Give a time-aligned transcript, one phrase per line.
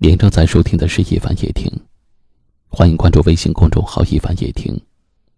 [0.00, 1.68] 您正在收听的是《一凡夜听》，
[2.68, 4.80] 欢迎关注微信公众号“一凡夜听”，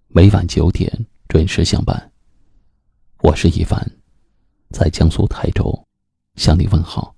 [0.08, 0.92] 每晚九点
[1.28, 2.12] 准时相伴。
[3.22, 3.90] 我是一凡，
[4.68, 5.82] 在江苏台州
[6.36, 7.14] 向你问好。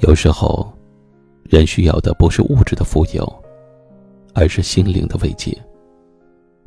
[0.00, 0.70] 有时候。
[1.50, 3.44] 人需要的不是物质的富有，
[4.34, 5.50] 而是心灵的慰藉；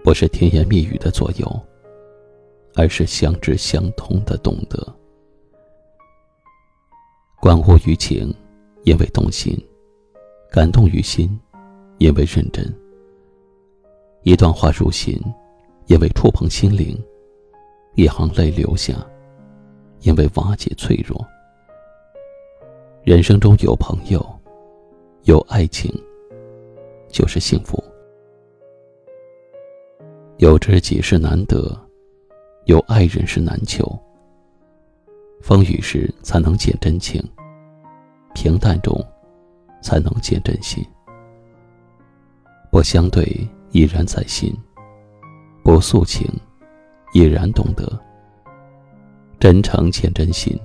[0.03, 1.49] 不是甜言蜜语的左右，
[2.75, 4.85] 而是相知相通的懂得。
[7.39, 8.35] 关乎于情，
[8.83, 9.55] 因为动心；
[10.51, 11.39] 感动于心，
[11.97, 12.69] 因为认真。
[14.23, 15.17] 一段话入心，
[15.85, 16.93] 因为触碰心灵；
[17.95, 18.95] 一行泪流下，
[20.01, 21.25] 因为瓦解脆弱。
[23.05, 24.32] 人生中有朋友。
[25.23, 25.89] 有爱情，
[27.07, 27.81] 就是幸福；
[30.35, 31.79] 有知己是难得，
[32.65, 33.87] 有爱人是难求。
[35.41, 37.23] 风雨时才能见真情，
[38.35, 38.93] 平淡中
[39.81, 40.85] 才能见真心。
[42.69, 43.25] 不相对
[43.71, 44.53] 已然在心，
[45.63, 46.27] 不诉情
[47.13, 47.87] 已然懂得。
[49.39, 50.59] 真诚见真心，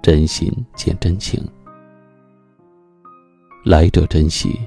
[0.00, 1.44] 真心见真情。
[3.64, 4.58] 来者珍惜，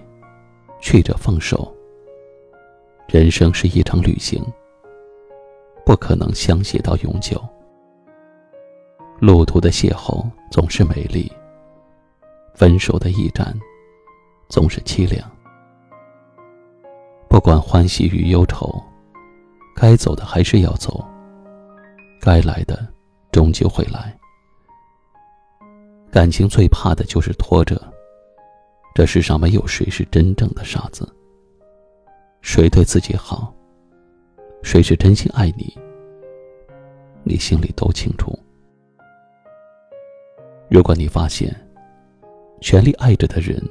[0.79, 1.69] 去者放手。
[3.09, 4.41] 人生是一场旅行，
[5.85, 7.43] 不可能相携到永久。
[9.19, 11.29] 路途的邂逅总是美丽，
[12.53, 13.53] 分手的驿站
[14.47, 15.29] 总是凄凉。
[17.27, 18.81] 不管欢喜与忧愁，
[19.75, 21.05] 该走的还是要走，
[22.21, 22.87] 该来的
[23.29, 24.17] 终究会来。
[26.09, 27.91] 感情最怕的就是拖着。
[28.95, 31.05] 这世上没有谁是真正的傻子。
[32.41, 33.53] 谁对自己好，
[34.63, 35.77] 谁是真心爱你，
[37.21, 38.33] 你心里都清楚。
[40.69, 41.53] 如果你发现，
[42.61, 43.61] 全力爱着的人，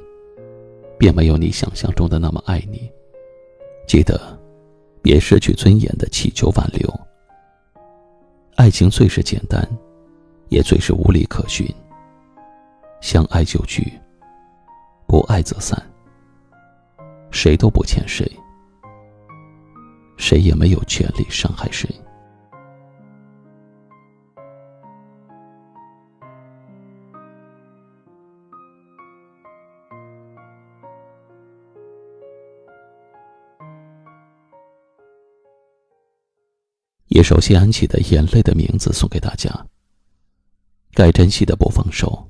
[0.99, 2.87] 并没有你想象中的那么爱你，
[3.87, 4.39] 记得，
[5.01, 6.87] 别失去尊严的祈求挽留。
[8.57, 9.67] 爱情最是简单，
[10.49, 11.67] 也最是无理可循。
[13.01, 13.91] 相爱就聚。
[15.15, 15.81] 不爱则散，
[17.31, 18.29] 谁都不欠谁，
[20.17, 21.89] 谁也没有权利伤害谁。
[37.07, 39.49] 一首谢安琪的《眼泪的名字》送给大家。
[40.91, 42.29] 该珍惜的不放手，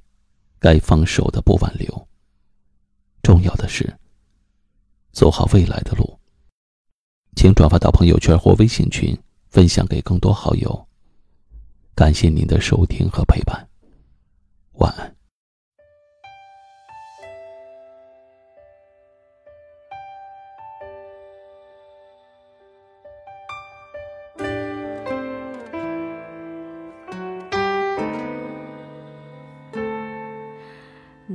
[0.60, 2.08] 该放手的不挽留。
[3.26, 3.92] 重要的是，
[5.12, 6.20] 走好未来的路。
[7.36, 9.18] 请转发到朋友圈或微信群，
[9.50, 10.88] 分享给更多好友。
[11.96, 13.68] 感谢您的收听和陪伴，
[14.74, 15.15] 晚安。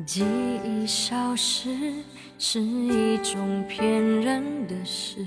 [0.06, 0.24] 记
[0.64, 1.68] 忆消失
[2.38, 5.26] 是一种骗人的事，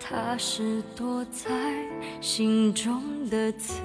[0.00, 1.50] 它是躲在
[2.22, 3.82] 心中的刺。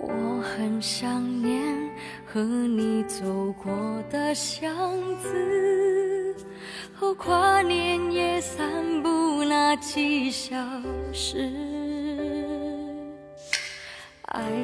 [0.00, 1.62] 我很想念
[2.26, 3.72] 和你走过
[4.10, 4.74] 的巷
[5.20, 6.34] 子，
[6.92, 10.56] 和跨年夜散步那几小
[11.12, 11.85] 时。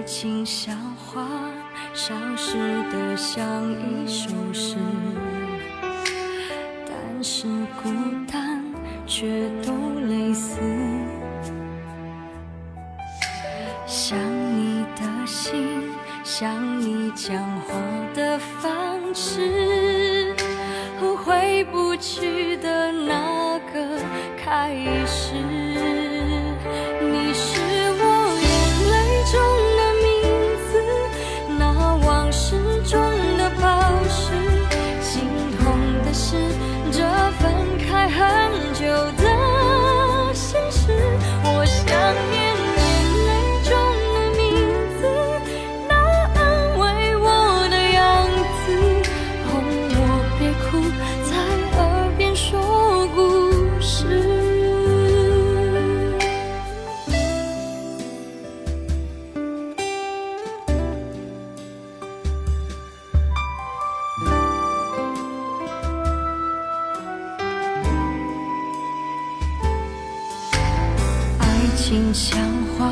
[0.05, 1.29] 情像花，
[1.95, 2.57] 消失
[2.91, 3.43] 的像
[3.73, 4.77] 一首诗，
[6.87, 7.47] 但是
[7.83, 7.91] 孤
[8.31, 8.65] 单
[9.07, 9.73] 却都
[10.09, 10.59] 类似。
[13.87, 15.83] 想你的心，
[16.25, 17.75] 想你讲话
[18.15, 20.35] 的方式，
[21.01, 24.01] 和回不去的那个
[24.37, 24.75] 开
[25.07, 25.62] 始。
[71.93, 72.41] 心像
[72.79, 72.91] 花，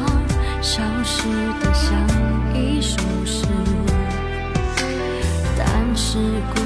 [0.61, 1.27] 消失
[1.59, 1.91] 的像
[2.55, 3.47] 一首诗。
[5.57, 6.19] 但是
[6.55, 6.61] 孤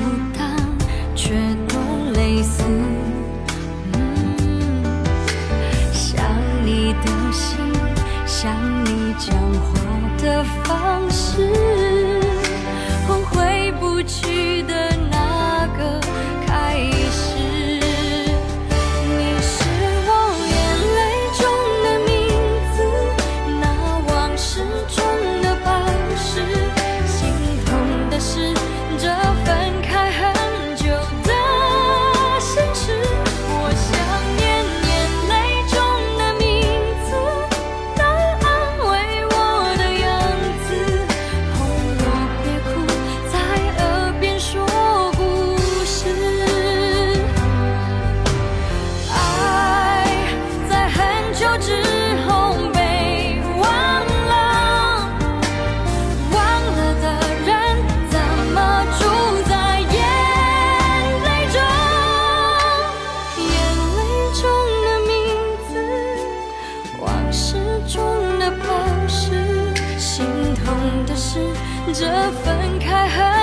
[71.95, 72.05] 这
[72.43, 73.34] 分开很。